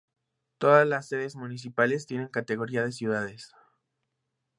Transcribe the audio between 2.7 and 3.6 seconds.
de ciudades.